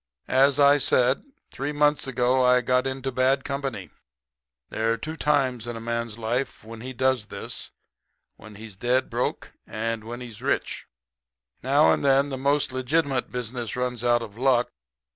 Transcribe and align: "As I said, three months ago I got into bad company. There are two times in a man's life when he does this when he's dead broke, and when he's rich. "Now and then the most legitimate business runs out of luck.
"As 0.27 0.57
I 0.57 0.79
said, 0.79 1.21
three 1.51 1.71
months 1.71 2.07
ago 2.07 2.43
I 2.43 2.61
got 2.61 2.87
into 2.87 3.11
bad 3.11 3.45
company. 3.45 3.91
There 4.69 4.91
are 4.91 4.97
two 4.97 5.15
times 5.15 5.67
in 5.67 5.75
a 5.75 5.79
man's 5.79 6.17
life 6.17 6.63
when 6.63 6.81
he 6.81 6.91
does 6.91 7.27
this 7.27 7.69
when 8.35 8.55
he's 8.55 8.75
dead 8.75 9.11
broke, 9.11 9.53
and 9.67 10.03
when 10.03 10.19
he's 10.19 10.41
rich. 10.41 10.87
"Now 11.61 11.91
and 11.91 12.03
then 12.03 12.29
the 12.29 12.37
most 12.39 12.71
legitimate 12.71 13.29
business 13.29 13.75
runs 13.75 14.03
out 14.03 14.23
of 14.23 14.39
luck. 14.39 14.69